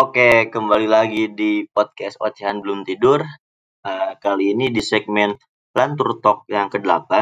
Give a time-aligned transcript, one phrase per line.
[0.00, 3.20] Oke, kembali lagi di podcast Ocehan Belum Tidur.
[3.84, 5.36] Uh, kali ini di segmen
[5.76, 7.12] Lantur Talk yang ke-8.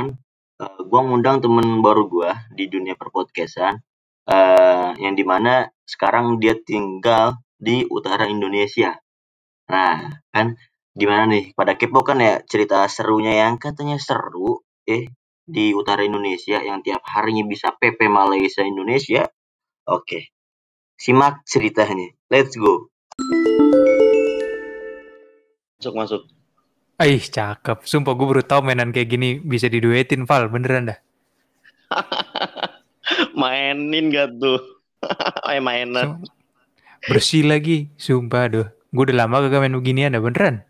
[0.63, 3.83] Uh, gue ngundang temen baru gue di dunia perpodcastan.
[4.31, 8.95] Uh, yang di mana sekarang dia tinggal di utara Indonesia.
[9.75, 10.55] Nah, kan
[10.95, 11.59] gimana nih?
[11.59, 14.63] Pada kepo kan ya cerita serunya yang katanya seru.
[14.87, 15.11] Eh,
[15.43, 19.27] di utara Indonesia yang tiap harinya bisa PP Malaysia Indonesia.
[19.91, 20.38] Oke,
[20.99, 22.11] simak ceritanya.
[22.29, 22.91] Let's go.
[25.79, 26.23] Masuk masuk.
[26.99, 27.87] Ih, cakep.
[27.87, 30.51] Sumpah gue baru tau mainan kayak gini bisa diduetin, Val.
[30.51, 30.99] Beneran dah.
[33.41, 34.59] Mainin gak tuh?
[35.49, 36.27] Eh, mainan.
[37.07, 37.87] Bersih lagi.
[37.95, 38.67] Sumpah, aduh.
[38.91, 40.67] Gue udah lama gak main beginian dah, beneran.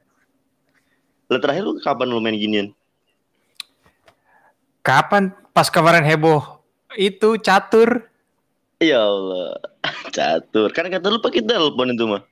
[1.33, 2.77] Lah terakhir lu kapan lu main ginian?
[4.85, 5.33] Kapan?
[5.57, 6.61] Pas kemarin heboh.
[6.93, 8.08] Itu catur.
[8.79, 9.59] Ya Allah,
[10.15, 10.71] catur.
[10.71, 12.23] Kan kata lu pakai telepon itu mah.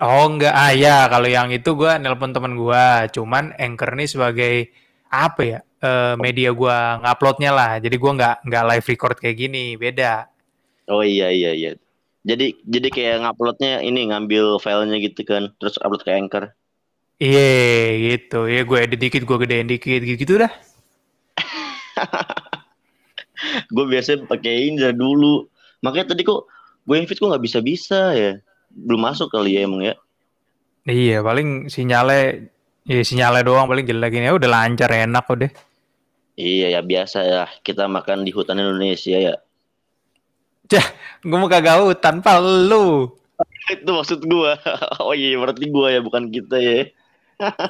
[0.00, 2.86] Oh enggak, ah ya kalau yang itu gue nelpon teman gue.
[3.12, 4.54] Cuman Anchor nih sebagai
[5.10, 7.72] apa ya uh, media gue nguploadnya lah.
[7.82, 10.30] Jadi gue nggak nggak live record kayak gini, beda.
[10.88, 11.70] Oh iya iya iya.
[12.22, 16.54] Jadi jadi kayak nguploadnya ini ngambil filenya gitu kan, terus upload ke Anchor.
[17.20, 17.52] Iya
[18.16, 20.52] gitu, ya gue edit dikit, gue gedein dikit, gitu, -gitu dah.
[23.74, 25.46] gue biasa pakai dari dulu.
[25.80, 26.46] Makanya tadi kok
[26.84, 28.32] gue invite kok nggak bisa bisa ya.
[28.70, 29.94] Belum masuk kali ya emang ya.
[30.88, 32.50] Iya paling sinyalnya
[32.88, 34.28] ya sinyalnya doang paling jelek ini.
[34.28, 35.52] Ya udah lancar enak kok deh.
[36.40, 37.44] Iya ya biasa ya.
[37.60, 39.34] Kita makan di hutan Indonesia ya.
[40.70, 40.86] Cah,
[41.26, 43.10] gue mau kagak hutan pal lu
[43.74, 44.52] itu maksud gue
[45.02, 46.86] oh iya berarti gue ya bukan kita ya.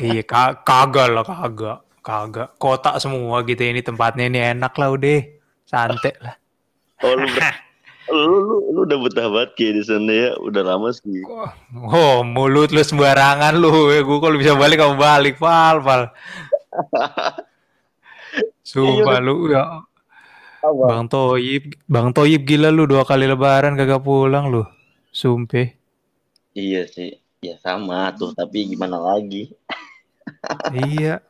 [0.03, 1.79] Iya kagak lah kagak.
[2.01, 2.57] Kagak.
[2.57, 5.21] Kota semua gitu ini tempatnya ini enak lah udah
[5.71, 6.35] santai lah
[7.07, 7.27] oh lu,
[8.11, 11.23] lu, lu, lu udah betah banget kayak di sana ya udah lama sih
[11.79, 16.11] oh mulut lu sembarangan lu ya gue kalau bisa balik kamu balik pal pal
[18.71, 19.83] Sumpah lu ya
[20.61, 24.69] Bang Toyib, Bang Toyib gila lu dua kali lebaran kagak pulang lu.
[25.09, 25.73] Sumpah.
[26.53, 27.17] Iya sih.
[27.41, 29.57] Ya sama tuh, tapi gimana lagi?
[30.93, 31.25] iya.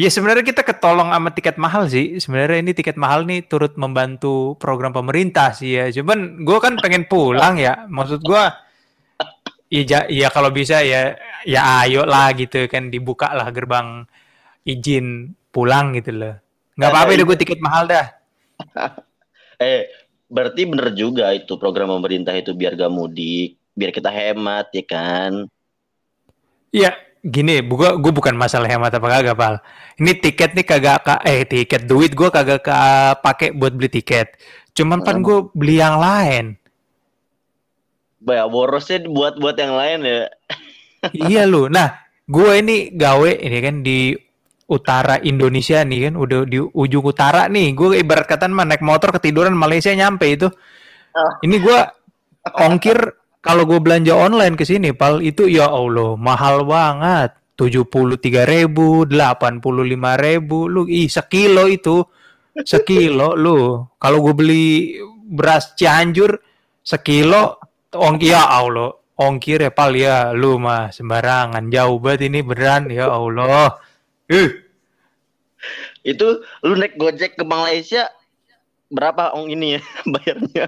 [0.00, 2.16] Ya sebenarnya kita ketolong sama tiket mahal sih.
[2.16, 5.92] Sebenarnya ini tiket mahal nih turut membantu program pemerintah sih ya.
[5.92, 7.84] Cuman gue kan pengen pulang ya.
[7.84, 8.42] Maksud gue,
[9.68, 14.08] ya, ya kalau bisa ya, ya ayo lah gitu kan dibuka lah gerbang
[14.64, 16.34] izin pulang gitu loh.
[16.80, 18.08] Gak apa-apa deh gue tiket mahal dah.
[19.60, 19.84] eh,
[20.32, 25.44] berarti bener juga itu program pemerintah itu biar gak mudik, biar kita hemat ya kan?
[26.72, 29.54] Iya, gini, gua gue bukan masalah hemat apa kagak, Pal.
[30.00, 32.64] Ini tiket nih kagak eh tiket duit gue kagak
[33.20, 34.40] pakai buat beli tiket.
[34.72, 36.56] Cuman pan gue beli yang lain.
[38.20, 40.20] Banyak borosnya buat buat yang lain ya.
[41.28, 41.68] iya lu.
[41.68, 41.92] Nah,
[42.28, 44.16] gue ini gawe ini kan di
[44.70, 47.74] utara Indonesia nih kan, udah di ujung utara nih.
[47.76, 50.48] Gue ibarat kata mah naik motor ketiduran Malaysia nyampe itu.
[51.10, 51.32] Oh.
[51.42, 51.78] Ini gue
[52.56, 57.32] ongkir kalau gue belanja online ke sini, pal itu ya Allah mahal banget.
[57.56, 62.04] Tujuh puluh tiga ribu, delapan puluh lima ribu, lu ih sekilo itu,
[62.64, 63.84] sekilo lu.
[64.00, 64.64] Kalau gue beli
[65.28, 66.40] beras Cianjur
[66.84, 67.60] sekilo,
[67.92, 73.08] ongkir ya Allah, ongkir ya pal ya, lu mah sembarangan jauh banget ini beneran ya
[73.12, 73.76] Allah.
[74.28, 74.50] Uh.
[76.00, 78.08] Itu lu naik Gojek ke Malaysia
[78.88, 80.66] berapa ong ini ya bayarnya?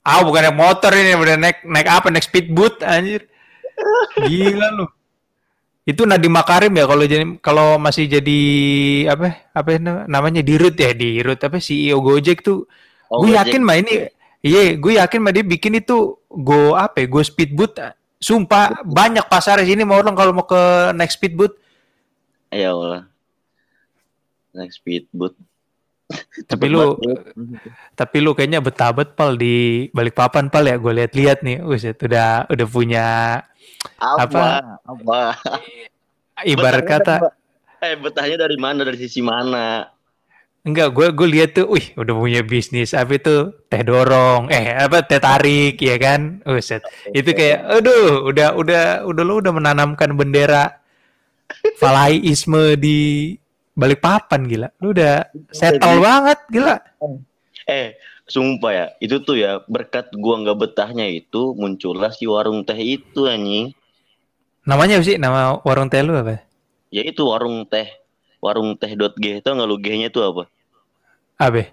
[0.00, 2.06] Ah bukan naik motor ini, udah naik naik apa?
[2.08, 3.28] Naik speedboat anjir.
[4.16, 4.86] Gila lu.
[5.84, 8.40] Itu Nadiem Makarim ya kalau jadi kalau masih jadi
[9.10, 12.68] apa apa namanya dirut ya dirut apa CEO Gojek tuh.
[13.10, 14.06] Oh, gue yakin mah ini
[14.38, 17.76] iya gue yakin mah dia bikin itu go apa ya, go speedboat.
[18.20, 21.56] Sumpah banyak pasar di sini mau orang kalau mau ke naik speedboat.
[22.52, 23.08] Ya Allah.
[24.52, 25.34] Naik speedboat
[26.50, 26.98] tapi lu
[27.94, 31.62] tapi lu kayaknya betah bet pal di balik papan pal ya gue lihat-lihat nih.
[31.62, 33.06] Uset, udah udah punya
[33.96, 34.24] apa?
[34.24, 34.44] apa,
[34.84, 35.20] apa?
[36.44, 37.16] ibarat kata
[37.80, 38.84] eh betahnya dari mana?
[38.84, 39.88] Dari sisi mana?
[40.60, 43.48] Enggak, gue gue lihat tuh, wih, udah punya bisnis apa itu?
[43.72, 46.84] Teh dorong, eh apa teh tarik ya kan, Uset.
[47.16, 50.84] Itu kayak, aduh, udah udah udah lu udah menanamkan bendera
[51.80, 53.32] falaisme di
[53.80, 54.68] balik papan gila.
[54.84, 56.76] Lu udah settle Jadi, banget gila.
[57.64, 57.96] Eh,
[58.28, 63.24] sumpah ya, itu tuh ya berkat gua nggak betahnya itu muncullah si warung teh itu
[63.24, 63.72] anjing.
[64.68, 65.16] Namanya apa sih?
[65.16, 66.44] Nama warung teh lu apa?
[66.92, 67.88] Ya itu warung teh.
[68.44, 70.44] Warung teh dot g itu nggak lu G-nya itu apa?
[71.40, 71.72] Apa?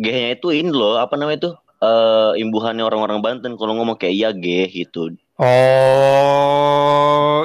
[0.00, 1.52] G-nya itu ini loh, apa namanya itu?
[1.80, 5.16] uh, imbuhannya orang-orang Banten kalau ngomong kayak iya ge gitu.
[5.40, 5.48] Oh,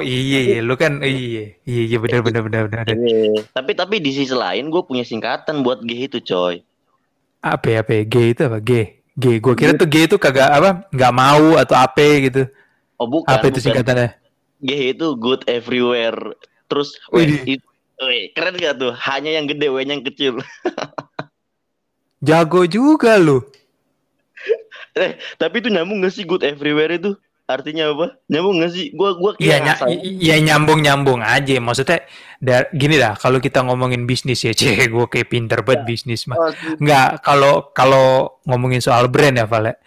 [0.04, 2.84] iya iya, lu kan iya iya iya benar benar benar benar.
[2.92, 3.40] Iya.
[3.56, 6.60] Tapi tapi di sisi lain gue punya singkatan buat G itu coy.
[7.40, 8.04] Apa ya, apa ya?
[8.04, 8.60] G itu apa?
[8.60, 9.00] G.
[9.16, 9.40] G.
[9.40, 10.84] Gue kira tuh G itu kagak apa?
[10.92, 12.44] Nggak mau atau apa gitu.
[13.00, 13.32] Oh bukan.
[13.32, 14.12] Apa itu singkatannya?
[14.60, 16.36] G itu good everywhere.
[16.68, 17.66] Terus Wih, itu,
[18.36, 18.92] keren gak tuh?
[18.92, 20.36] Hanya yang gede, W yang kecil.
[22.26, 23.40] Jago juga lu.
[24.96, 27.16] eh, tapi itu nyambung gak sih good everywhere itu?
[27.46, 28.06] Artinya apa?
[28.26, 28.86] Nyambung gak sih?
[28.92, 29.72] Gua gua iya ny
[30.18, 31.54] ya nyambung nyambung aja.
[31.62, 32.02] Maksudnya
[32.42, 35.88] dar, gini dah kalau kita ngomongin bisnis ya ceh gue kayak pinter banget ya.
[35.88, 36.50] bisnis mah oh,
[36.82, 39.80] nggak kalau kalau ngomongin soal brand ya Vale.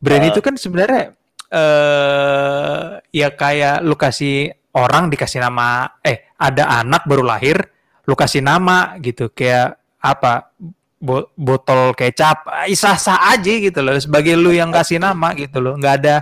[0.00, 0.30] Brand uh.
[0.30, 1.12] itu kan sebenarnya
[1.50, 7.58] eh uh, ya kayak lu kasih orang dikasih nama eh ada anak baru lahir
[8.06, 9.34] lu kasih nama gitu.
[9.34, 10.54] Kayak apa?
[11.00, 13.96] Bo botol kecap isah sah aja gitu loh.
[13.96, 15.74] Sebagai lu yang kasih nama gitu loh.
[15.80, 16.16] Nggak ada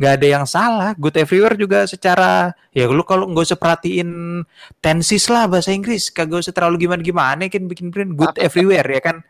[0.00, 0.96] nggak ada yang salah.
[0.96, 4.40] Good everywhere juga secara ya lu kalau nggak usah perhatiin
[4.80, 9.04] tensis lah bahasa Inggris, kagak usah terlalu gimana gimana kan bikin brand good everywhere ya
[9.04, 9.20] kan.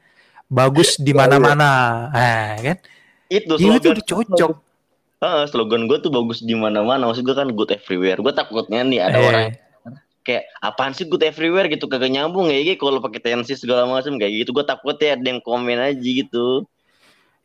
[0.47, 2.11] Bagus di mana-mana.
[2.11, 2.79] Nah, kan?
[3.31, 4.53] Itu ya, slogan itu cocok.
[5.21, 7.07] Uh, slogan gue tuh bagus di mana-mana.
[7.11, 8.19] Maksud gue kan good everywhere.
[8.19, 9.27] Gue takutnya nih ada eh.
[9.27, 9.47] orang
[10.21, 14.21] kayak apaan sih good everywhere gitu kagak nyambung ya gitu kalau pakai tensis segala macam
[14.21, 16.69] kayak gitu gue takutnya ada yang komen aja gitu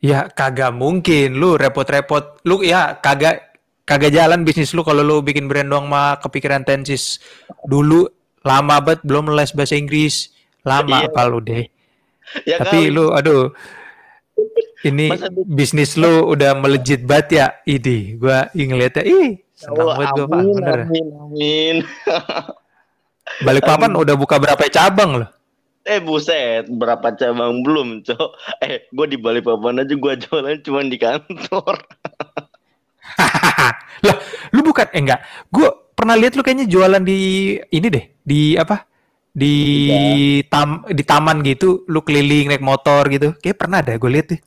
[0.00, 1.36] Ya kagak mungkin.
[1.36, 2.42] Lu repot-repot.
[2.44, 7.22] Lu ya kagak kagak jalan bisnis lu kalau lu bikin brand doang mah kepikiran tensis.
[7.64, 8.06] Dulu
[8.46, 10.30] lama banget belum les bahasa Inggris.
[10.66, 11.10] Lama iya.
[11.10, 11.66] apa lu deh
[12.42, 12.94] ya tapi kali.
[12.94, 13.54] lu aduh
[14.84, 17.46] ini Masa bisnis lu udah melejit banget ya?
[17.64, 20.40] Idi gua ngeliatnya ih senang oh, banget gua pak.
[20.44, 20.80] bener.
[20.86, 21.76] amin amin.
[23.46, 25.30] Balik papan udah buka berapa cabang loh
[25.86, 28.30] Eh buset, berapa cabang belum, cok?
[28.66, 31.78] Eh, gue di Balikpapan aja gue jualan cuma di kantor.
[34.06, 34.16] lah,
[34.50, 35.22] lu bukan eh enggak.
[35.46, 38.82] Gue pernah lihat lu kayaknya jualan di ini deh, di apa?
[39.30, 39.54] Di
[39.86, 40.48] iya.
[40.50, 43.38] tam di taman gitu, lu keliling naik motor gitu.
[43.38, 44.40] Kayak pernah ada gue lihat deh.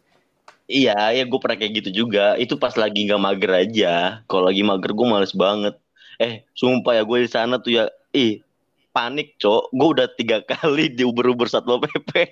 [0.69, 2.36] Iya, ya gue pernah kayak gitu juga.
[2.36, 3.94] Itu pas lagi nggak mager aja.
[4.27, 5.80] Kalau lagi mager gue males banget.
[6.19, 8.44] Eh, sumpah ya gue di sana tuh ya, ih
[8.91, 9.74] panik cok.
[9.74, 12.30] Gue udah tiga kali di uber uber satpol pp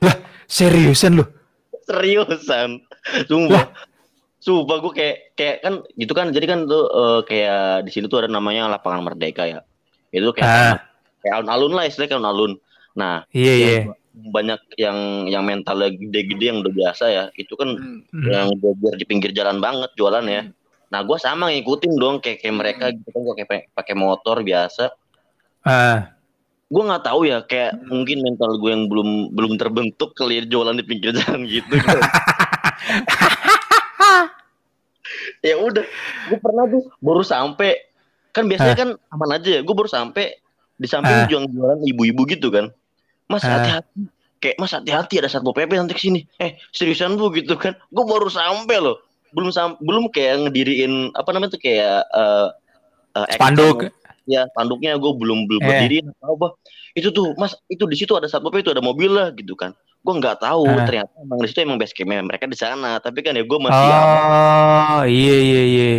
[0.00, 0.16] lah
[0.48, 1.24] seriusan lu?
[1.84, 2.80] Seriusan.
[3.28, 3.64] Sumpah.
[4.40, 6.32] Sumpah gue kayak kayak kan gitu kan.
[6.32, 9.60] Jadi kan tuh uh, kayak di sini tuh ada namanya lapangan merdeka ya.
[10.10, 10.76] Itu kayak ah.
[11.20, 12.52] kayak alun-alun lah istilahnya kayak alun-alun.
[12.96, 13.76] Nah iya iya.
[14.10, 17.24] banyak yang yang mentalnya gede-gede yang udah biasa ya.
[17.36, 18.24] Itu kan hmm.
[18.24, 20.44] yang biar di pinggir jalan banget jualan ya.
[20.48, 20.56] Hmm.
[20.90, 24.90] nah gue sama ngikutin dong kayak kayak mereka gitu kan gue kayak pakai motor biasa
[25.66, 26.00] Uh.
[26.70, 30.78] Gue nggak tahu ya, kayak mungkin mental gue yang belum belum terbentuk kali ya jualan
[30.78, 31.74] di pinggir jalan gitu.
[35.50, 35.82] ya udah,
[36.30, 37.74] gue pernah tuh baru sampai
[38.30, 38.78] kan biasanya uh.
[38.78, 39.60] kan aman aja ya.
[39.66, 40.38] Gue baru sampai
[40.78, 41.26] di samping uh.
[41.26, 42.70] jualan ibu-ibu gitu kan.
[43.26, 44.06] Mas hati-hati,
[44.38, 46.22] kayak mas hati-hati ada satpol pp nanti ke sini.
[46.38, 47.74] Eh seriusan bu gitu kan?
[47.90, 49.02] Gue baru sampai loh,
[49.34, 52.54] belum sam belum kayak ngediriin apa namanya tuh kayak uh,
[53.18, 53.90] uh, spanduk
[54.30, 55.66] ya tanduknya gue belum belum eh.
[55.66, 56.54] berdiri apa
[56.94, 59.74] itu tuh mas itu di situ ada satpol itu ada mobil lah gitu kan.
[60.00, 60.86] Gue nggak tahu eh.
[60.86, 62.98] ternyata emang di situ emang base campnya mereka di sana.
[62.98, 65.90] Tapi kan ya gue masih oh iya iya iya.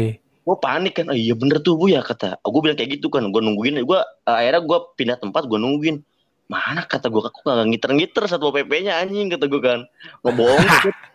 [0.42, 2.40] Gue panik kan oh, iya bener tuh bu ya kata.
[2.44, 6.04] Gue bilang kayak gitu kan gue nungguin gue uh, akhirnya gue pindah tempat gue nungguin.
[6.52, 6.84] Mana?
[6.84, 9.80] kata gue aku nggak ngiter-ngiter satpol pp-nya anjing kata gue kan.
[10.28, 10.60] Ngebohong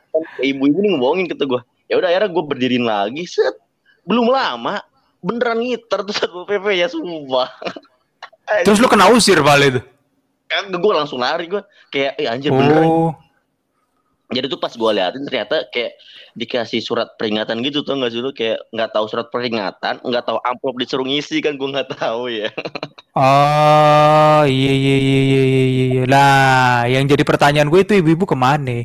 [0.49, 3.53] ibu-ibu nih ngebohongin kata gue ya udah akhirnya gue berdiriin lagi set.
[4.07, 4.81] Belum lama
[5.27, 7.51] beneran ngiter tuh satu pp ya sumpah.
[8.67, 9.81] Terus lu kena usir balik itu?
[10.47, 11.59] Kan gue langsung lari gue
[11.91, 12.59] kayak eh anjir oh.
[12.63, 12.89] beneran
[14.27, 15.95] jadi tuh pas gue liatin ternyata kayak
[16.35, 18.35] dikasih surat peringatan gitu tuh nggak sih lu?
[18.35, 22.51] Kayak nggak tahu surat peringatan nggak tahu amplop disuruh ngisi kan gue nggak tahu ya.
[23.17, 26.03] Oh iya iya iya iya iya iya.
[26.05, 28.85] Lah yang jadi pertanyaan gue itu ibu-ibu ke mana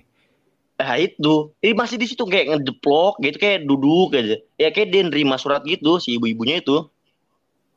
[0.82, 4.42] Nah itu, ini masih di situ kayak ngedeplok gitu kayak duduk aja.
[4.58, 6.90] Ya kayak dia nerima surat gitu si ibu-ibunya itu.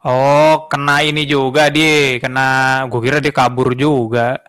[0.01, 4.41] Oh, kena ini juga dia, kena gue kira dia kabur juga.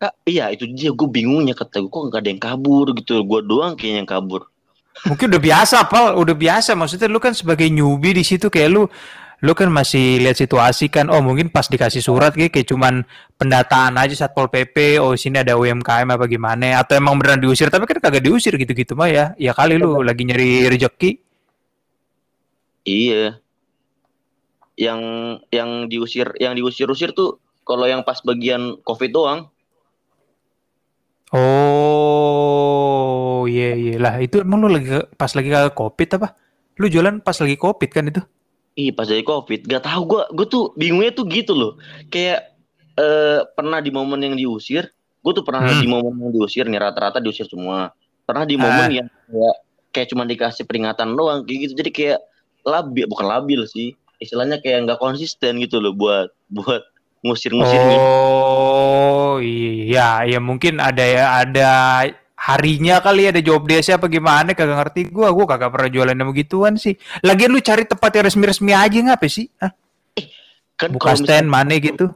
[0.00, 3.20] Kak, iya itu dia gue bingungnya kata gue kok nggak ada yang kabur gitu.
[3.28, 4.48] Gue doang kayaknya yang kabur.
[5.04, 6.16] Mungkin udah biasa, Pal.
[6.16, 6.72] Udah biasa.
[6.72, 8.88] Maksudnya lu kan sebagai newbie di situ kayak lu
[9.38, 13.06] lu kan masih lihat situasi kan oh mungkin pas dikasih surat kayak, kayak cuman
[13.38, 17.86] pendataan aja satpol pp oh sini ada UMKM apa gimana atau emang beneran diusir tapi
[17.86, 21.22] kan kagak diusir gitu-gitu mah ya ya kali lu lagi nyari rezeki
[22.84, 23.38] iya
[24.74, 25.00] yang
[25.54, 29.46] yang diusir yang diusir-usir tuh kalau yang pas bagian covid doang
[31.30, 32.18] oh
[33.46, 36.28] iya lah itu emang lu lagi pas lagi kagak covid apa?
[36.78, 38.22] Lu jualan pas lagi covid kan itu?
[38.78, 39.60] Iya pas lagi covid.
[39.66, 41.72] Gak tau gue, gue tuh bingungnya tuh gitu loh.
[42.08, 42.54] Kayak
[42.98, 44.90] eh, pernah di momen yang diusir,
[45.22, 45.78] gue tuh pernah Hmm.
[45.78, 47.94] di momen yang diusir nih rata-rata diusir semua.
[48.26, 48.96] Pernah di momen Ah.
[49.02, 49.56] yang kayak
[49.88, 51.72] kayak cuma dikasih peringatan doang kayak gitu.
[51.78, 52.18] Jadi kayak
[52.66, 53.94] labil, bukan labil sih.
[54.18, 56.82] Istilahnya kayak nggak konsisten gitu loh buat buat
[57.22, 57.98] ngusir-ngusir gitu.
[58.02, 61.70] Oh iya, ya mungkin ada ya ada
[62.38, 66.30] harinya kali ada job desk apa gimana kagak ngerti gua gua kagak pernah jualan yang
[66.30, 69.74] begituan sih lagian lu cari tempat yang resmi-resmi aja ngapa sih ah,
[70.78, 72.14] Kan buka stand mana gitu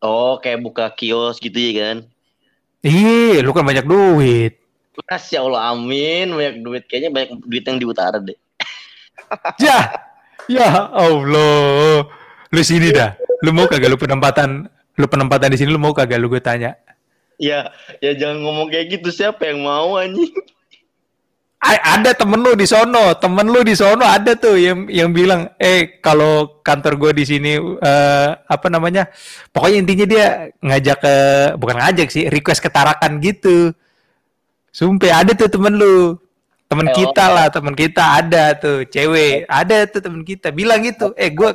[0.00, 1.96] Oh, kayak buka kios gitu ya kan.
[2.80, 4.60] iya lu kan banyak duit
[5.08, 6.28] Masya Allah, amin.
[6.34, 6.82] Banyak duit.
[6.84, 8.36] Kayaknya banyak duit yang di utara deh.
[9.64, 9.94] ya
[10.50, 12.02] ya Allah
[12.50, 13.14] lu sini dah
[13.46, 14.66] lu mau kagak lu penempatan
[14.98, 16.74] lu penempatan di sini lu mau kagak lu gue tanya
[17.40, 17.72] Ya,
[18.04, 19.08] ya jangan ngomong kayak gitu.
[19.08, 20.28] Siapa yang mau anjing?
[21.60, 25.52] A- ada temen lu di sono, temen lu di sono ada tuh yang yang bilang,
[25.60, 29.12] eh kalau kantor gue di sini eh, apa namanya,
[29.52, 30.26] pokoknya intinya dia
[30.64, 31.14] ngajak ke,
[31.60, 33.76] bukan ngajak sih, request ketarakan gitu.
[34.70, 36.16] Sumpah ada tuh temen lu,
[36.70, 40.54] temen Eh, kita lah, temen kita ada tuh, cewek, ada tuh temen kita.
[40.56, 41.50] Bilang gitu, eh gue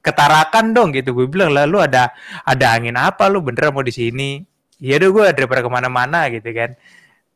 [0.00, 2.14] ketarakan dong gitu, gue bilang lah lu ada
[2.48, 3.26] ada angin apa?
[3.28, 4.40] Lu beneran mau di sini?
[4.80, 6.74] Iya deh gue daripada ke mana-mana gitu kan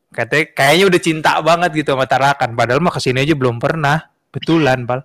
[0.09, 2.57] katanya kayaknya udah cinta banget gitu sama Tarakan.
[2.57, 4.09] Padahal mah ke sini aja belum pernah.
[4.33, 5.05] Betulan pal.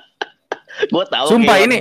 [0.92, 1.26] Gue tahu.
[1.30, 1.78] Sumpah ini.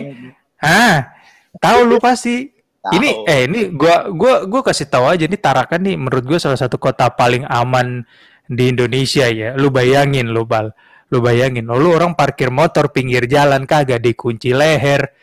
[0.61, 1.13] Hah?
[1.57, 2.49] Tahu lu pasti.
[2.83, 2.99] Tahu.
[2.99, 6.59] ini eh ini gua gua gua kasih tahu aja nih Tarakan nih menurut gua salah
[6.59, 8.03] satu kota paling aman
[8.51, 9.55] di Indonesia ya.
[9.55, 10.75] Lu bayangin lu bal
[11.07, 11.63] lu bayangin.
[11.71, 15.15] Lu orang parkir motor pinggir jalan kagak dikunci leher.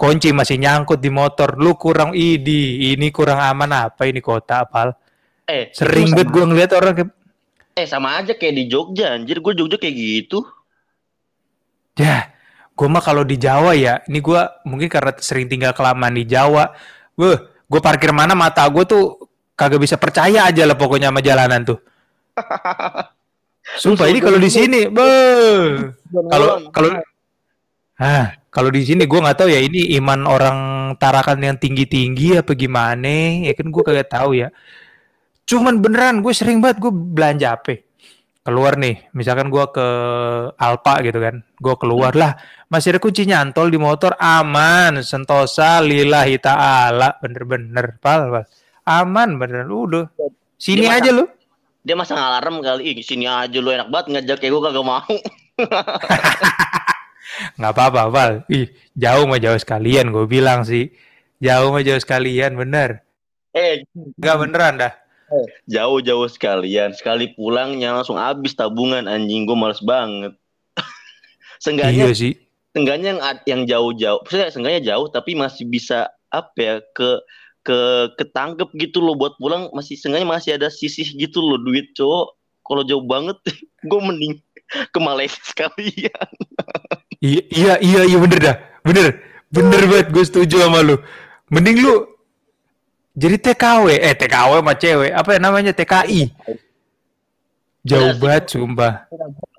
[0.00, 1.60] Kunci masih nyangkut di motor.
[1.60, 4.96] Lu kurang idi ini kurang aman apa ini kota pal
[5.48, 7.10] eh, sering banget gua ngeliat orang kayak
[7.74, 9.42] eh sama aja kayak di Jogja anjir.
[9.42, 10.46] Gue Jogja kayak gitu.
[11.98, 12.34] Ya,
[12.74, 16.74] gue mah kalau di Jawa ya, ini gue mungkin karena sering tinggal kelamaan di Jawa,
[17.14, 17.34] gue
[17.70, 21.78] gue parkir mana mata gue tuh kagak bisa percaya aja lah pokoknya sama jalanan tuh.
[23.82, 24.90] Sumpah ini kalau di sini,
[26.30, 26.90] kalau kalau
[27.94, 30.58] ah kalau di sini gue nggak tahu ya ini iman orang
[30.98, 34.50] tarakan yang tinggi tinggi apa gimana, ya kan gue kagak tahu ya.
[35.44, 37.84] Cuman beneran gue sering banget gue belanja apa
[38.44, 39.86] keluar nih, misalkan gua ke
[40.60, 42.36] Alpa gitu kan, gua keluar lah,
[42.68, 48.44] masih ada kunci nyantol di motor, aman, sentosa, lillahi ta'ala, bener-bener, pal, pal.
[48.84, 50.12] aman, bener, udah,
[50.60, 51.24] sini Dia aja lu,
[51.80, 52.92] Dia masang alarm kali.
[52.92, 55.00] Ih, sini aja lu enak banget ngajak kayak gue kagak mau.
[57.56, 60.92] nggak apa-apa, pal, ih, jauh mah jauh sekalian, gue bilang sih,
[61.40, 63.00] jauh mah jauh sekalian, bener,
[63.56, 63.88] eh,
[64.20, 64.92] nggak beneran dah,
[65.68, 66.92] jauh-jauh sekalian.
[66.92, 69.46] Sekali pulangnya langsung habis tabungan anjing.
[69.48, 70.34] Gue males banget.
[71.64, 72.32] Seenggaknya iya sih,
[72.74, 77.22] Seenggaknya yang yang jauh-jauh, maksudnya seenggaknya jauh tapi masih bisa apa ya ke
[77.64, 77.78] ke
[78.20, 82.34] ketangkep gitu loh buat pulang masih seenggaknya masih ada sisih gitu loh duit cowok.
[82.64, 83.38] Kalau jauh banget
[83.90, 84.42] gue mending
[84.90, 86.28] ke Malaysia sekalian.
[87.22, 89.06] iya, iya, iya, iya, bener dah, bener,
[89.48, 90.98] bener banget, gue setuju sama lu,
[91.48, 92.13] mending lu
[93.14, 96.34] jadi TKW, eh TKW sama cewek, apa ya namanya TKI,
[97.86, 99.06] jauh banget, sumpah.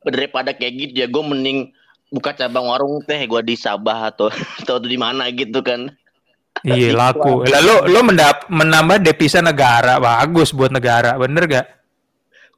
[0.03, 1.71] Daripada kayak gitu ya gue mending
[2.11, 4.27] buka cabang warung teh gue di Sabah atau
[4.61, 5.87] atau di mana gitu kan.
[6.63, 7.43] Iya laku.
[7.43, 11.67] Lalu lo mendap menambah devisa negara bagus buat negara, bener gak?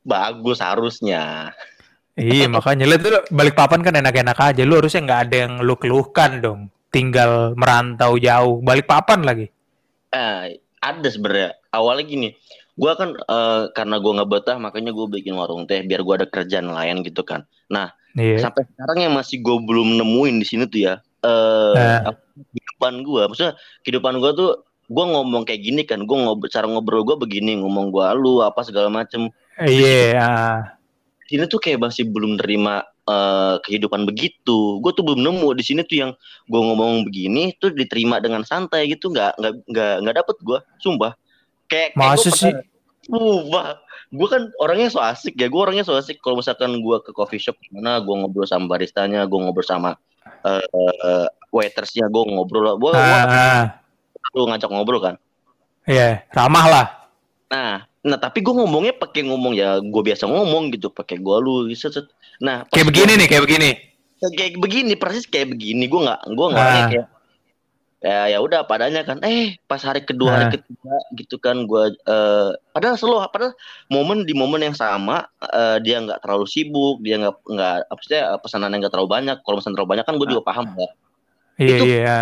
[0.05, 1.53] Bagus harusnya.
[2.17, 4.61] Iya makanya lihat tuh balik papan kan enak-enak aja.
[4.65, 6.59] Lu harusnya nggak ada yang lu keluhkan dong.
[6.89, 9.45] Tinggal merantau jauh, balik papan lagi.
[10.13, 10.57] Eh,
[10.94, 11.51] ada sebenarnya.
[11.74, 12.29] Awalnya gini,
[12.77, 16.27] gua kan eh, karena gua nggak betah makanya gue bikin warung teh biar gua ada
[16.29, 17.44] kerjaan lain gitu kan.
[17.67, 18.41] Nah Iya.
[18.41, 22.01] sampai sekarang yang masih gue belum nemuin di sini tuh ya eh Eh.
[22.01, 23.53] apa, kehidupan gue maksudnya
[23.86, 24.51] kehidupan gue tuh
[24.89, 28.65] gue ngomong kayak gini kan gue ngobrol cara ngobrol gue begini ngomong gue lu apa
[28.65, 29.29] segala macem
[29.62, 30.17] Iya.
[30.17, 30.60] ah.
[31.29, 34.77] di sini tuh kayak masih belum nerima eh, kehidupan begitu.
[34.83, 36.11] Gue tuh belum nemu di sini tuh yang
[36.47, 39.09] gue ngomong begini tuh diterima dengan santai gitu.
[39.09, 41.15] Nggak nggak nggak nggak dapet gue sumpah.
[41.71, 42.53] Kayak, kayak Masa sih?
[43.07, 43.79] Sumpah.
[44.07, 45.47] Gue kan orangnya so asik ya.
[45.47, 46.19] Gue orangnya so asik.
[46.19, 49.95] Kalau misalkan gue ke coffee shop mana gue ngobrol sama baristanya gue ngobrol sama
[50.43, 50.63] eh
[51.07, 53.79] eh, waitersnya gue ngobrol gue Ah,
[54.35, 55.15] lu ngajak ngobrol kan?
[55.87, 56.85] Iya, ramah lah.
[57.47, 61.67] nah nah tapi gue ngomongnya pakai ngomong ya gue biasa ngomong gitu pakai gue lu
[62.39, 63.69] nah Kayak begini gua- nih, kayak begini.
[64.17, 66.65] kayak begini persis kayak begini gue nggak gue nggak Ah.
[66.65, 67.07] orangnya kayak
[67.97, 70.53] ya ya udah padanya kan eh pas hari kedua hari Nah.
[70.53, 73.53] ketiga gitu kan gua eh padahal selalu padahal
[73.87, 78.13] momen di momen yang sama eh, dia nggak terlalu sibuk dia nggak nggak apa sih
[78.37, 80.89] pesanannya nggak terlalu banyak kalau pesan terlalu banyak kan gue juga paham ya
[81.57, 82.19] Iya Itu- iya.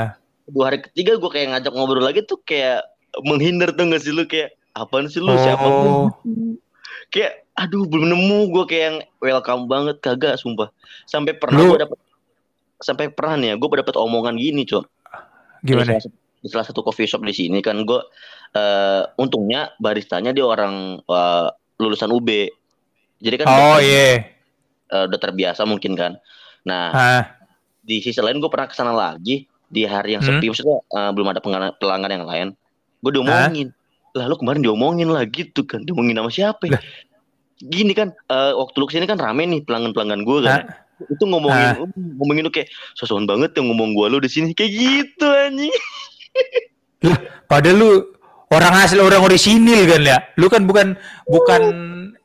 [0.48, 2.80] kedua hari ketiga gue kayak ngajak ngobrol lagi tuh kayak
[3.22, 6.08] menghindar tuh gak sih lu kayak apaan sih lu siapa lu Oh.
[7.08, 10.68] kayak aduh belum nemu gue kayak yang welcome banget kagak sumpah
[11.06, 11.98] sampai pernah gue dapet
[12.78, 14.84] sampai pernah nih ya gue dapet omongan gini cok
[15.62, 15.88] di Gimana?
[15.90, 18.00] salah, satu- di salah satu coffee shop di sini kan gue
[18.52, 22.30] eh untungnya baristanya dia orang eh, lulusan UB
[23.18, 24.28] jadi kan Oh iya.
[24.86, 26.20] eh, udah terbiasa mungkin kan
[26.62, 27.24] nah Ah.
[27.80, 30.36] di sisi lain gue pernah ke sana lagi di hari yang Hmm.
[30.36, 32.48] sepi maksudnya eh, belum ada pelanggan, pelanggan yang lain
[33.00, 33.72] gue diomongin
[34.16, 36.80] lah lu kemarin diomongin lah gitu kan diomongin sama siapa ya?
[36.80, 36.84] Lah.
[37.58, 40.64] gini kan eh, waktu lu ke sini kan rame nih pelanggan pelanggan gue kan
[41.06, 41.76] itu ngomongin Ah.
[42.16, 45.76] ngomongin lu kayak sosokan banget yang ngomong gue lu di sini kayak gitu anjing
[47.46, 47.92] Padahal lu
[48.50, 50.18] orang asli orang orisinil kan ya.
[50.36, 50.96] Lu kan bukan
[51.26, 51.62] bukan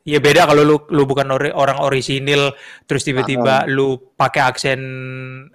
[0.03, 2.51] ya beda kalau lu lu bukan ori- orang orisinil
[2.85, 4.81] terus tiba-tiba lu pakai aksen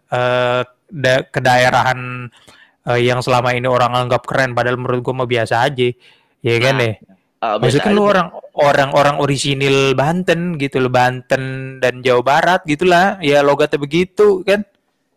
[0.05, 2.29] eh, da- kedaerahan
[2.85, 5.89] eh, yang selama ini orang anggap keren padahal menurut gua mah biasa aja.
[6.45, 6.93] Ya kan Nah, deh.
[7.41, 11.43] Ah, Maksudnya biasa kan lu orang orang orang orisinil Banten gitu loh, Banten
[11.81, 13.17] dan Jawa Barat gitulah.
[13.19, 14.61] Ya logatnya begitu kan.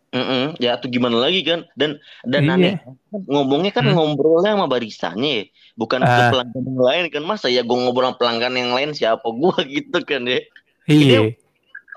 [0.09, 2.53] Mm-mm, ya tuh gimana lagi kan dan dan Iya.
[2.57, 2.75] aneh
[3.29, 3.93] ngomongnya kan Hmm.
[3.93, 5.43] ngobrolnya sama baristanya ya
[5.77, 6.33] bukan ke Ah.
[6.33, 10.01] pelanggan yang lain kan masa ya gue ngobrol sama pelanggan yang lain siapa gua gitu
[10.01, 10.41] kan ya
[10.89, 11.29] Iya.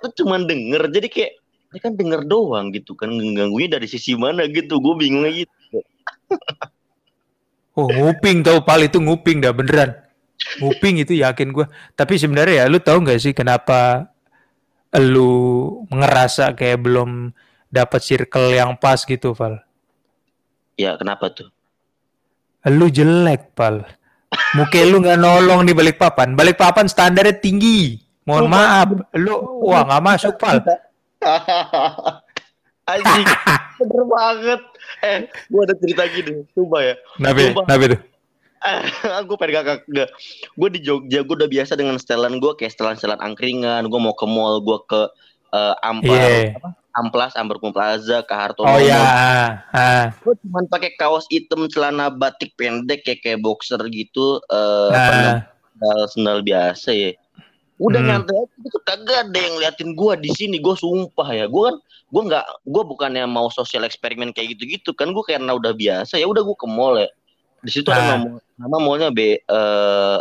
[0.04, 1.32] lu cuman denger jadi kayak
[1.72, 5.80] dia kan denger doang gitu kan ngeganggunya dari sisi mana gitu gue bingung gitu
[7.72, 9.96] Oh, nguping tau pal itu nguping dah beneran.
[10.60, 11.66] Nguping itu yakin gua.
[11.96, 14.12] Tapi sebenarnya ya lu tahu nggak sih kenapa
[15.00, 15.32] lu
[15.88, 17.32] ngerasa kayak belum
[17.72, 19.56] dapat circle yang pas gitu, Val?
[20.76, 21.48] ya kenapa tuh
[22.70, 23.82] Lu jelek, Pal.
[24.54, 26.38] Muka lu nggak nolong di balik papan.
[26.38, 27.98] Balik papan standarnya tinggi.
[28.22, 28.88] Mohon Oh, maaf,
[29.18, 29.34] lu
[29.66, 30.62] wah nggak masuk, Pal.
[32.86, 33.26] anjing.
[33.80, 34.60] Bener banget.
[35.02, 36.94] Eh gue ada cerita gini coba ya.
[37.18, 37.66] Nabi, Sumpah.
[37.66, 38.00] nabi tuh.
[39.26, 40.10] gue pengen kakak gak
[40.54, 43.90] gue di Jogja gue udah biasa dengan setelan gue kayak setelan setelan angkringan.
[43.90, 45.00] Gue mau ke mall gue ke
[45.52, 46.58] eh, Ampar Iya.
[46.58, 46.70] apa?
[46.92, 48.68] Amplas Amberkum Plaza ke Hartono.
[48.68, 49.00] Oh ya,
[49.72, 55.00] ah, gue cuma pakai kaos hitam celana batik pendek kayak kayak boxer gitu eh apa
[55.00, 55.34] ah, namanya,
[55.72, 57.10] sendal sendal biasa ya
[57.76, 58.08] udah Hmm.
[58.08, 61.76] nyantai aja gitu kagak ada yang liatin gue di sini gue sumpah ya gue kan
[61.82, 66.16] gue nggak gue bukannya mau sosial eksperimen kayak gitu gitu kan gue karena udah biasa
[66.16, 67.08] ya udah gue ke mall ya
[67.60, 67.96] di situ Ah.
[67.96, 70.18] ada nama, nama mallnya B eh,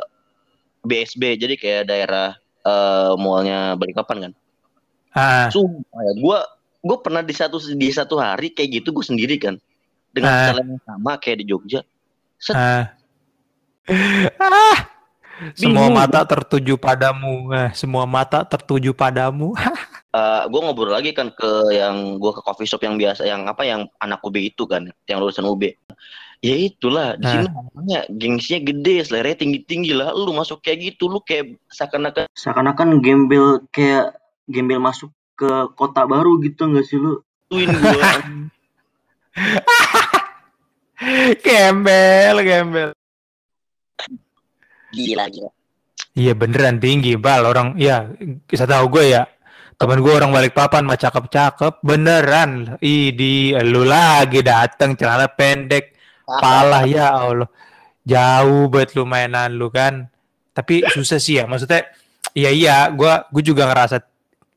[0.81, 2.29] BSB jadi kayak daerah
[2.61, 4.33] eh, mallnya Balikpapan kan
[5.13, 6.37] ah, sumpah ya gue
[6.81, 9.59] gue pernah di satu di satu hari kayak gitu gue sendiri kan
[10.09, 10.43] dengan Ah.
[10.49, 11.83] cara yang sama kayak di Jogja
[12.35, 12.55] Set.
[12.55, 12.85] ah.
[14.39, 14.77] Ah,
[15.57, 15.97] semua Bingung.
[15.97, 17.49] mata tertuju padamu.
[17.73, 19.57] Semua mata tertuju padamu.
[20.51, 23.87] gue ngobrol lagi kan ke yang gue ke coffee shop yang biasa yang apa yang
[24.03, 25.71] anak UB itu kan yang lulusan UB
[26.43, 31.07] ya itulah di sini namanya gengsinya gede selera tinggi tinggi lah lu masuk kayak gitu
[31.07, 34.19] lu kayak seakan-akan seakan-akan gembel kayak
[34.51, 37.23] gembel masuk ke kota baru gitu nggak sih lu?
[37.47, 38.03] tuin gue
[41.45, 42.89] gembel, gembel.
[44.93, 45.51] Gila gila
[46.11, 47.79] Iya beneran tinggi, bal orang.
[47.79, 48.11] Ya,
[48.51, 49.23] saya tahu gue ya.
[49.79, 52.75] Temen gue orang balik papan mah cakep-cakep, beneran.
[52.83, 55.95] Ih, di lu lagi datang celana pendek,
[56.27, 57.47] pala ya Allah.
[58.03, 60.11] Jauh banget lu mainan lu kan.
[60.51, 61.87] Tapi susah sih ya, maksudnya.
[62.35, 64.03] Iya iya, gue gue juga ngerasa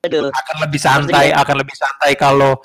[0.04, 0.34] Aduh.
[0.34, 2.58] akan lebih santai, akan lebih santai kalau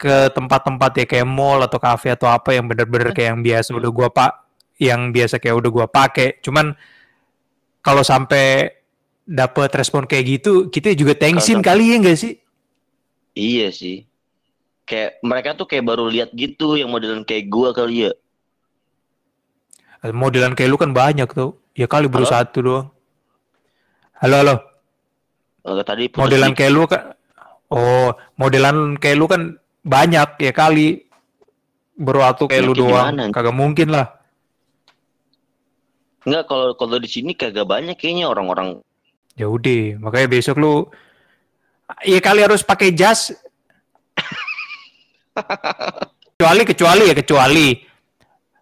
[0.00, 3.90] ke tempat-tempat ya kayak mall atau kafe atau apa yang bener-bener kayak yang biasa udah
[3.92, 4.32] gua pak,
[4.80, 6.40] yang biasa kayak udah gua pakai.
[6.40, 6.72] Cuman
[7.78, 8.72] kalau sampai
[9.22, 12.34] dapet respon kayak gitu, kita juga tensin Kalau- kali ya enggak sih?
[13.30, 14.02] iya sih
[14.82, 18.12] kayak mereka tuh kayak baru lihat gitu yang modelan kayak gue kali ya
[20.00, 21.60] Modelan kayak lu kan banyak tuh.
[21.76, 22.32] Ya kali baru Halo?
[22.32, 22.86] satu doang.
[24.16, 24.56] Halo halo.
[25.60, 27.12] Eh, tadi Modelan kayak lu kan
[27.70, 31.04] Oh, modelan kayak lu kan banyak ya kali.
[31.94, 33.06] Baru satu kayak lu Banyaknya doang.
[33.14, 33.22] gimana?
[33.30, 34.06] Kagak mungkin lah.
[36.26, 38.80] Enggak kalau kalau di sini kagak banyak kayaknya orang-orang
[39.38, 40.84] Ya udah, makanya besok lu
[42.04, 43.32] Iya kali harus pakai jas.
[46.36, 47.68] kecuali kecuali ya kecuali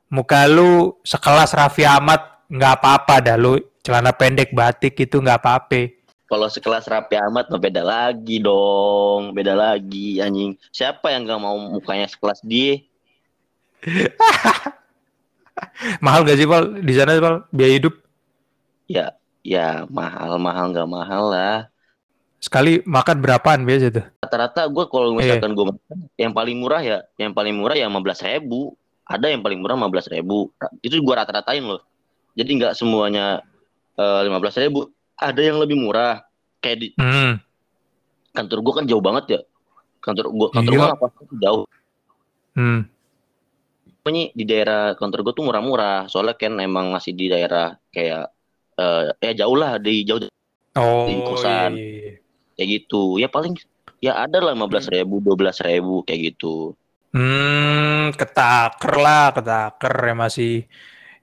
[0.09, 5.93] muka lu sekelas Raffi Ahmad nggak apa-apa dah lu celana pendek batik itu nggak apa-apa.
[6.29, 10.61] kalau sekelas Raffi Ahmad mah beda lagi dong, beda lagi anjing.
[10.69, 12.85] Siapa yang gak mau mukanya sekelas dia?
[16.05, 17.95] Mahal gak sih Pal di sana Pal biaya hidup?
[18.89, 19.13] Ya,
[19.45, 21.57] ya mahal mahal nggak mahal lah.
[22.39, 24.05] Sekali makan berapaan biasa tuh?
[24.23, 25.37] Rata-rata gue kalau Iya.
[25.37, 28.73] misalkan gue makan, yang paling murah ya, yang paling murah ya 15 ribu.
[29.05, 30.49] Ada yang paling murah 15 ribu.
[30.81, 31.83] Itu gue rata-ratain loh.
[32.33, 33.43] Jadi nggak semuanya
[33.95, 34.87] eh, 15 ribu.
[35.19, 36.23] Ada yang lebih murah.
[36.59, 37.39] Kayak di Hmm.
[38.31, 39.41] kantor gue kan jauh banget ya.
[39.99, 40.79] Kantor gue kantor Iya.
[40.79, 41.65] gue apa jauh.
[42.55, 42.81] Hmm.
[44.09, 46.09] Pokoknya di daerah kantor gue tuh murah-murah.
[46.09, 48.33] Soalnya kan emang masih di daerah kayak
[48.81, 50.25] eh ya jauh lah di jauh
[50.81, 51.77] Oh, Di kosan.
[51.77, 52.13] iya, iya.
[52.57, 53.21] kayak gitu.
[53.21, 53.53] Ya paling
[54.01, 56.73] ya ada lah 15 ribu, 12 ribu kayak gitu.
[57.13, 60.65] Hmm, ketaker lah, ketaker ya masih.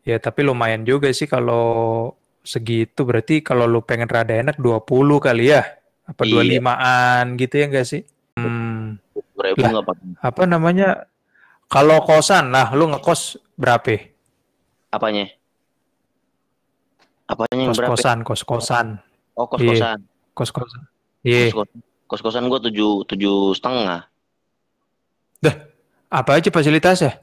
[0.05, 2.13] Ya, tapi lumayan juga sih kalau
[2.45, 3.01] segitu.
[3.01, 5.65] Berarti kalau lu pengen rada enak 20 kali ya?
[6.05, 6.61] Apa Iya.
[6.61, 8.05] 25-an gitu ya enggak sih?
[8.37, 9.01] Hmm,
[9.41, 9.81] ribu Lah.
[10.21, 11.09] apa namanya?
[11.65, 14.13] Kalau kosan, nah lu ngekos berapa?
[14.93, 15.27] apanya?
[17.27, 17.91] Apanya yang berapa?
[17.97, 18.87] Kos-kosan, kos-kosan,
[19.35, 19.99] Oh kos-kosan.
[20.31, 20.81] kos-kosan.
[21.25, 21.79] Iya, Kos-kosan.
[22.05, 24.07] Kos-kosan gue tujuh tujuh setengah.
[26.05, 27.19] apa aja fasilitasnya?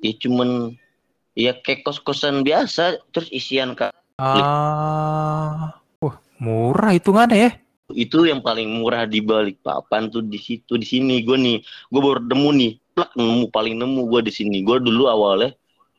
[0.00, 0.78] Ya cuman
[1.36, 7.50] ya kayak kos-kosan biasa terus isian kak Ah, wah, murah hitungannya ya.
[7.92, 11.24] Itu yang paling murah di balik papan tuh di situ di sini.
[11.24, 12.72] Gue nih gue baru nemu nih.
[12.92, 14.60] Plak nemu paling nemu gue di sini.
[14.60, 15.56] Gue dulu awalnya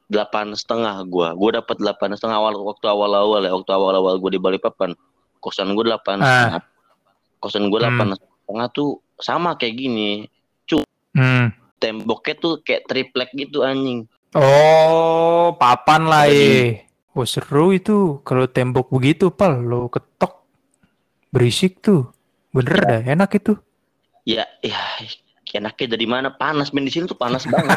[0.09, 3.51] delapan setengah gue gue dapat delapan setengah awal waktu awal awal ya.
[3.53, 4.93] Waktu awal awal gue di balik papan
[5.39, 6.25] kosan gue delapan Ah.
[6.25, 6.61] setengah.
[7.39, 7.85] Kosan gue Hmm.
[7.89, 10.29] delapan setengah tuh sama kayak gini.
[11.09, 11.49] Hmm.
[11.79, 14.03] temboknya tuh kayak triplek gitu anjing.
[14.35, 16.83] Oh, papan lah ye.
[17.15, 19.63] Oh seru itu kalau tembok begitu pal.
[19.63, 20.38] Lo ketok
[21.29, 22.09] berisik tuh.
[22.49, 23.53] Bener dah enak itu.
[24.27, 24.77] ya ya
[25.57, 27.73] enaknya dari mana panas men di sini tuh panas banget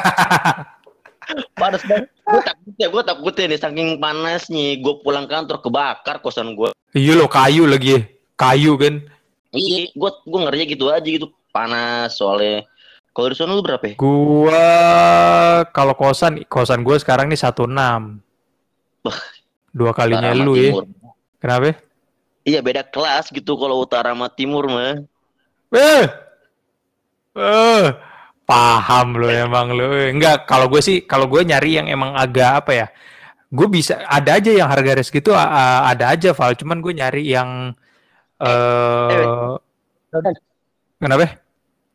[1.62, 6.20] panas banget gue takut ya gue takut ya nih saking panasnya gue pulang kantor kebakar
[6.20, 8.00] kosan gue Iya lo kayu lagi ye.
[8.36, 9.00] Kayu kan.
[9.56, 12.68] iya gue gue ngerinya gitu aja gitu panas soalnya
[13.12, 13.94] kalau di sana lu berapa ya?
[14.00, 14.64] Gua
[15.76, 17.68] kalau kosan kosan gua sekarang nih 16.
[19.04, 19.20] Wah.
[19.68, 20.80] Dua kalinya lu ya.
[21.36, 21.76] Kenapa?
[22.42, 25.02] Iya beda kelas gitu kalau utara sama timur mah
[25.72, 26.04] Eh.
[27.32, 27.86] Eh.
[28.44, 29.88] Paham lo emang lo.
[29.88, 32.86] Enggak, kalau gue sih kalau gue nyari yang emang agak apa ya?
[33.48, 37.72] Gue bisa ada aja yang harga res gitu ada aja Val, cuman gue nyari yang
[38.36, 39.56] eh
[40.98, 41.38] kenapa?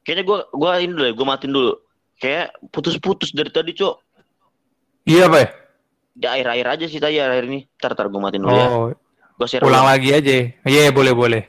[0.02, 1.72] kayaknya gue gue ini dulu ya gue matiin dulu
[2.18, 3.96] kayak putus-putus dari tadi cok
[5.08, 5.48] Iya, Pak.
[6.18, 8.88] di air-air aja sih tadi air ini ntar ntar gue matiin dulu ya Oh,
[9.38, 9.94] gue share ulang ulang.
[9.94, 10.36] lagi aja.
[10.66, 11.42] Iya, boleh boleh.